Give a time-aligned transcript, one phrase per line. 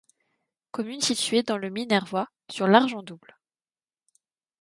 [0.71, 3.37] Commune située dans le Minervois sur l'Argent-Double.